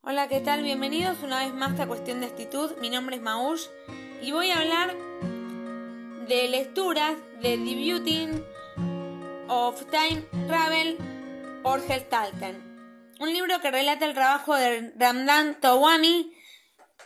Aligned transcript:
Hola, 0.00 0.28
¿qué 0.28 0.40
tal? 0.40 0.62
Bienvenidos 0.62 1.18
una 1.24 1.44
vez 1.44 1.52
más 1.52 1.78
a 1.80 1.86
Cuestión 1.88 2.20
de 2.20 2.26
Actitud. 2.26 2.70
Mi 2.80 2.88
nombre 2.88 3.16
es 3.16 3.22
Maush 3.22 3.66
y 4.22 4.30
voy 4.30 4.50
a 4.52 4.60
hablar 4.60 4.96
de 6.28 6.48
lecturas 6.48 7.16
de 7.42 7.58
Debuting 7.58 8.44
of 9.48 9.84
Time 9.90 10.22
Travel 10.46 10.96
por 11.64 11.84
Gestalten. 11.84 12.56
Un 13.18 13.32
libro 13.32 13.60
que 13.60 13.72
relata 13.72 14.06
el 14.06 14.14
trabajo 14.14 14.54
de 14.54 14.92
Ramdan 14.96 15.60
Towami, 15.60 16.32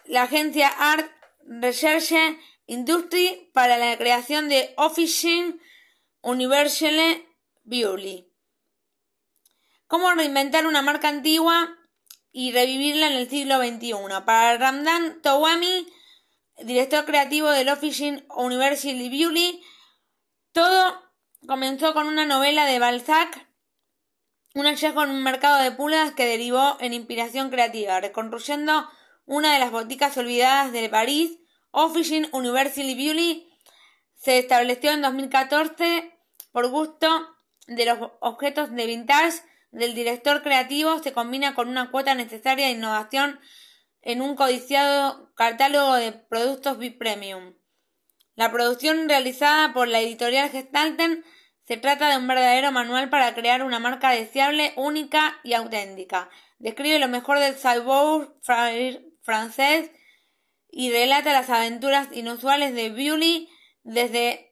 la 0.05 0.25
agencia 0.25 0.69
Art 0.69 1.11
Research 1.47 2.13
Industry 2.67 3.51
para 3.55 3.79
la 3.79 3.97
creación 3.97 4.51
de 4.51 4.75
Officing 4.77 5.59
Universal 6.21 7.25
Beauty. 7.65 8.29
Cómo 9.87 10.13
reinventar 10.13 10.67
una 10.67 10.83
marca 10.83 11.09
antigua 11.09 11.79
y 12.33 12.53
revivirla 12.53 13.07
en 13.09 13.13
el 13.13 13.29
siglo 13.29 13.59
XXI. 13.59 13.95
Para 14.25 14.57
Ramdan 14.57 15.21
Towami, 15.21 15.87
director 16.65 17.05
creativo 17.05 17.51
del 17.51 17.69
Officing 17.69 18.25
University 18.35 19.09
Beauty, 19.11 19.63
todo 20.53 21.03
comenzó 21.47 21.93
con 21.93 22.07
una 22.07 22.25
novela 22.25 22.65
de 22.65 22.79
Balzac, 22.79 23.49
un 24.55 24.65
hallazgo 24.65 25.05
en 25.05 25.11
un 25.11 25.23
mercado 25.23 25.63
de 25.63 25.73
pulgas 25.73 26.13
que 26.13 26.27
derivó 26.27 26.77
en 26.81 26.95
inspiración 26.95 27.51
creativa, 27.51 28.01
reconstruyendo 28.01 28.89
una 29.27 29.53
de 29.53 29.59
las 29.59 29.71
boticas 29.71 30.17
olvidadas 30.17 30.73
de 30.73 30.89
París. 30.89 31.39
Officing 31.71 32.29
University 32.33 32.95
Beauty 32.95 33.49
se 34.15 34.39
estableció 34.39 34.93
en 34.93 35.03
2014 35.03 36.19
por 36.53 36.69
gusto 36.69 37.09
de 37.67 37.87
los 37.87 38.11
objetos 38.21 38.71
de 38.75 38.87
vintage 38.87 39.43
del 39.73 39.95
director 39.95 40.43
creativo 40.43 40.99
se 41.01 41.13
combina 41.13 41.55
con 41.55 41.69
una 41.69 41.91
cuota 41.91 42.15
necesaria 42.15 42.67
de 42.67 42.73
innovación 42.73 43.41
en 44.03 44.21
un 44.21 44.37
codiciado 44.37 45.33
catálogo 45.35 45.95
de 45.95 46.13
productos 46.13 46.77
premium. 46.99 47.55
La 48.35 48.51
producción 48.53 49.09
realizada 49.09 49.73
por 49.73 49.89
la 49.89 50.01
editorial 50.01 50.51
Gestalten 50.51 51.25
se 51.67 51.77
trata 51.77 52.11
de 52.11 52.19
un 52.19 52.27
verdadero 52.27 52.73
manual 52.73 53.09
para 53.09 53.35
crear 53.35 53.63
una 53.63 53.79
marca 53.79 54.11
deseable, 54.11 54.73
única 54.77 55.39
y 55.43 55.55
auténtica. 55.55 56.29
Describe 56.59 56.99
lo 56.99 57.09
mejor 57.09 57.39
del 57.39 57.55
cyborg 57.55 58.35
francés 59.23 59.91
y 60.69 60.91
relata 60.91 61.33
las 61.33 61.51
aventuras 61.51 62.09
inusuales 62.13 62.75
de 62.75 62.91
Beauty 62.91 63.49
desde 63.85 64.52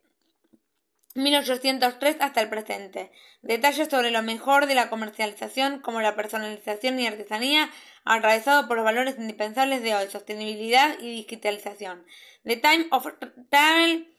1803 1.14 2.16
hasta 2.20 2.41
el 2.41 2.48
presente. 2.48 3.11
Detalles 3.42 3.89
sobre 3.89 4.12
lo 4.12 4.22
mejor 4.22 4.66
de 4.66 4.77
la 4.77 4.89
comercialización 4.89 5.80
como 5.80 6.00
la 6.00 6.14
personalización 6.14 7.00
y 7.00 7.06
artesanía, 7.06 7.69
atravesado 8.05 8.69
por 8.69 8.77
los 8.77 8.84
valores 8.84 9.16
indispensables 9.19 9.83
de 9.83 9.94
hoy, 9.94 10.08
sostenibilidad 10.08 10.98
y 11.00 11.11
digitalización. 11.11 12.06
The 12.44 12.56
Time 12.56 12.86
of 12.92 13.08
Travel 13.50 14.14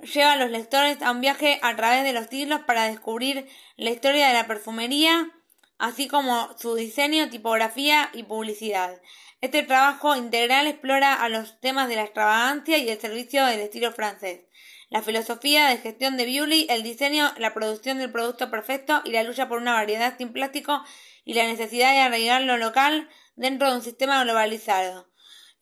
lleva 0.00 0.32
a 0.32 0.36
los 0.36 0.50
lectores 0.50 1.02
a 1.02 1.10
un 1.10 1.20
viaje 1.20 1.58
a 1.62 1.76
través 1.76 2.02
de 2.04 2.14
los 2.14 2.26
siglos 2.28 2.60
para 2.62 2.84
descubrir 2.84 3.46
la 3.76 3.90
historia 3.90 4.28
de 4.28 4.34
la 4.34 4.46
perfumería, 4.46 5.30
así 5.78 6.08
como 6.08 6.56
su 6.58 6.74
diseño, 6.74 7.28
tipografía 7.28 8.08
y 8.14 8.22
publicidad. 8.22 9.00
Este 9.42 9.62
trabajo 9.62 10.16
integral 10.16 10.66
explora 10.66 11.14
a 11.14 11.28
los 11.28 11.60
temas 11.60 11.88
de 11.88 11.96
la 11.96 12.04
extravagancia 12.04 12.78
y 12.78 12.88
el 12.88 13.00
servicio 13.00 13.44
del 13.44 13.60
estilo 13.60 13.92
francés 13.92 14.46
la 14.92 15.00
filosofía 15.00 15.68
de 15.68 15.78
gestión 15.78 16.18
de 16.18 16.26
Bewley, 16.26 16.66
el 16.68 16.82
diseño, 16.82 17.32
la 17.38 17.54
producción 17.54 17.96
del 17.96 18.12
producto 18.12 18.50
perfecto 18.50 19.00
y 19.06 19.12
la 19.12 19.22
lucha 19.22 19.48
por 19.48 19.56
una 19.56 19.72
variedad 19.72 20.18
sin 20.18 20.34
plástico 20.34 20.84
y 21.24 21.32
la 21.32 21.44
necesidad 21.44 21.92
de 21.92 22.00
arraigar 22.00 22.42
lo 22.42 22.58
local 22.58 23.08
dentro 23.34 23.70
de 23.70 23.76
un 23.76 23.82
sistema 23.82 24.22
globalizado. 24.22 25.10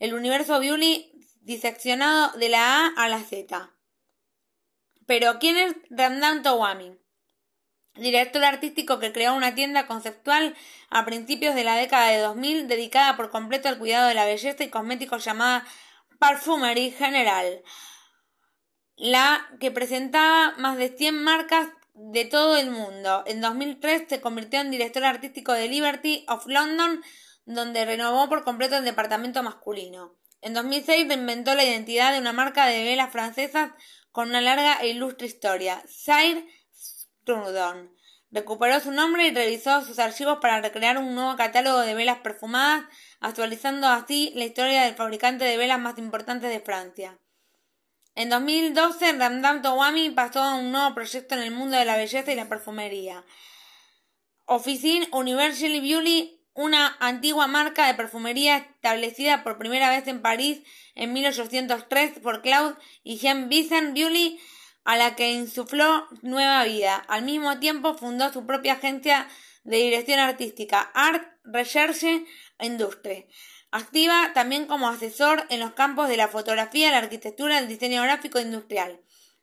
El 0.01 0.15
universo 0.15 0.59
Bewley 0.59 1.13
diseccionado 1.43 2.37
de 2.39 2.49
la 2.49 2.87
A 2.87 2.93
a 2.97 3.09
la 3.09 3.21
Z. 3.21 3.71
Pero, 5.07 5.39
¿quién 5.39 5.57
es 5.57 5.77
Ramdan 5.91 6.43
Towami? 6.43 6.99
Director 7.95 8.43
artístico 8.43 8.99
que 8.99 9.13
creó 9.13 9.35
una 9.35 9.55
tienda 9.55 9.87
conceptual 9.87 10.57
a 10.89 11.05
principios 11.05 11.55
de 11.55 11.63
la 11.63 11.77
década 11.77 12.11
de 12.11 12.19
2000 12.19 12.67
dedicada 12.67 13.17
por 13.17 13.31
completo 13.31 13.69
al 13.69 13.79
cuidado 13.79 14.09
de 14.09 14.15
la 14.15 14.25
belleza 14.25 14.65
y 14.65 14.71
cosméticos 14.71 15.25
llamada 15.25 15.65
Parfumerie 16.19 16.91
General 16.91 17.63
la 19.01 19.49
que 19.61 19.71
presentaba 19.71 20.53
más 20.59 20.77
de 20.77 20.91
100 20.91 21.25
marcas 21.25 21.71
de 21.95 22.27
todo 22.27 22.59
el 22.59 22.71
mundo. 22.71 23.25
En 23.27 23.41
2003 23.41 24.05
se 24.07 24.21
convirtió 24.21 24.61
en 24.61 24.71
director 24.71 25.05
artístico 25.05 25.55
de 25.55 25.69
Liberty 25.69 26.27
of 26.29 26.47
London, 26.47 27.03
donde 27.47 27.87
renovó 27.87 28.29
por 28.29 28.45
completo 28.45 28.77
el 28.77 28.85
departamento 28.85 29.43
masculino. 29.43 30.15
En 30.43 30.53
2006 30.53 31.09
reinventó 31.09 31.55
la 31.55 31.65
identidad 31.65 32.13
de 32.13 32.19
una 32.19 32.35
marca 32.35 32.67
de 32.67 32.85
velas 32.85 33.11
francesas 33.11 33.73
con 34.13 34.29
una 34.29 34.43
larga 34.43 34.79
e 34.83 34.89
ilustre 34.89 35.27
historia, 35.27 35.83
Sire 35.89 36.47
Strudon. 36.75 37.97
Recuperó 38.31 38.81
su 38.81 38.93
nombre 38.93 39.27
y 39.27 39.35
revisó 39.35 39.83
sus 39.83 39.99
archivos 39.99 40.41
para 40.43 40.61
recrear 40.61 40.99
un 40.99 41.15
nuevo 41.15 41.37
catálogo 41.37 41.81
de 41.81 41.95
velas 41.95 42.19
perfumadas, 42.19 42.85
actualizando 43.21 43.87
así 43.87 44.31
la 44.35 44.45
historia 44.45 44.83
del 44.83 44.95
fabricante 44.95 45.47
de 45.47 45.57
velas 45.57 45.81
más 45.81 45.97
importante 45.97 46.49
de 46.49 46.61
Francia. 46.61 47.19
En 48.17 48.29
2012, 48.29 49.13
Ramdam 49.13 49.63
Towami 49.63 50.11
pasó 50.11 50.43
a 50.43 50.57
un 50.57 50.73
nuevo 50.73 50.95
proyecto 50.95 51.37
en 51.37 51.43
el 51.43 51.53
mundo 51.53 51.77
de 51.77 51.85
la 51.85 51.97
belleza 51.97 52.33
y 52.33 52.35
la 52.35 52.49
perfumería. 52.49 53.25
Officine 54.47 55.09
Universal 55.13 55.81
Beauty, 55.81 56.41
una 56.55 56.97
antigua 56.99 57.47
marca 57.47 57.87
de 57.87 57.95
perfumería 57.95 58.57
establecida 58.57 59.45
por 59.45 59.59
primera 59.59 59.89
vez 59.89 60.09
en 60.09 60.23
París 60.23 60.63
en 60.97 61.13
1803 61.13 62.19
por 62.19 62.43
Claude 62.43 62.75
y 63.05 63.19
Jean 63.19 63.49
Vincent 63.49 63.95
Beauty, 63.95 64.41
a 64.85 64.97
la 64.97 65.15
que 65.15 65.31
insufló 65.31 66.09
nueva 66.23 66.65
vida. 66.65 66.97
Al 66.97 67.23
mismo 67.23 67.61
tiempo 67.61 67.97
fundó 67.97 68.33
su 68.33 68.45
propia 68.45 68.75
agencia 68.75 69.29
de 69.63 69.77
dirección 69.77 70.19
artística, 70.19 70.91
Art 70.95 71.23
Research 71.45 72.05
Industry 72.59 73.29
Activa 73.73 74.33
también 74.35 74.67
como 74.67 74.89
asesor 74.89 75.47
en 75.49 75.61
los 75.61 75.73
campos 75.73 76.09
de 76.09 76.17
la 76.17 76.27
fotografía, 76.27 76.91
la 76.91 76.99
arquitectura, 76.99 77.59
el 77.59 77.69
diseño 77.69 78.03
gráfico 78.03 78.39
e 78.39 78.43
industrial. 78.43 79.01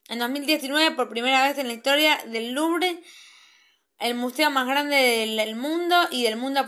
En 0.09 0.19
2019, 0.19 0.95
por 0.95 1.09
primera 1.09 1.47
vez 1.47 1.57
en 1.57 1.67
la 1.67 1.73
historia 1.73 2.17
del 2.27 2.51
Louvre, 2.51 3.01
el 3.99 4.15
museo 4.15 4.51
más 4.51 4.67
grande 4.67 4.95
del 4.95 5.55
mundo 5.55 5.95
y 6.11 6.23
del 6.23 6.35
mundo 6.35 6.67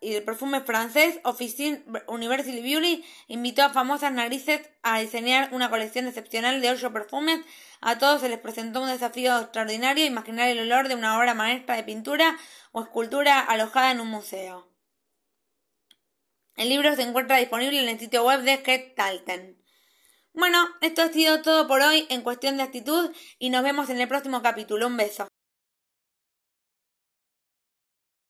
y 0.00 0.14
del 0.14 0.22
perfume 0.22 0.60
francés, 0.62 1.20
Officine 1.24 1.84
University 2.06 2.62
Beauty, 2.62 3.04
invitó 3.28 3.64
a 3.64 3.70
famosas 3.70 4.12
narices 4.12 4.62
a 4.82 5.00
diseñar 5.00 5.50
una 5.52 5.68
colección 5.68 6.06
excepcional 6.06 6.62
de 6.62 6.70
ocho 6.70 6.92
perfumes. 6.92 7.40
A 7.80 7.98
todos 7.98 8.22
se 8.22 8.28
les 8.28 8.38
presentó 8.38 8.80
un 8.80 8.88
desafío 8.88 9.38
extraordinario, 9.40 10.06
imaginar 10.06 10.48
el 10.48 10.60
olor 10.60 10.88
de 10.88 10.94
una 10.94 11.18
obra 11.18 11.34
maestra 11.34 11.76
de 11.76 11.82
pintura 11.82 12.38
o 12.72 12.82
escultura 12.82 13.40
alojada 13.40 13.90
en 13.90 14.00
un 14.00 14.08
museo. 14.08 14.70
El 16.60 16.68
libro 16.68 16.94
se 16.94 17.00
encuentra 17.00 17.38
disponible 17.38 17.80
en 17.80 17.88
el 17.88 17.98
sitio 17.98 18.22
web 18.22 18.42
de 18.42 18.58
Gestalten. 18.58 19.56
Bueno, 20.34 20.58
esto 20.82 21.00
ha 21.00 21.08
sido 21.08 21.40
todo 21.40 21.66
por 21.66 21.80
hoy 21.80 22.06
en 22.10 22.20
cuestión 22.20 22.58
de 22.58 22.62
actitud 22.62 23.10
y 23.38 23.48
nos 23.48 23.62
vemos 23.62 23.88
en 23.88 23.98
el 23.98 24.08
próximo 24.08 24.42
capítulo. 24.42 24.86
Un 24.86 24.98
beso. 24.98 25.29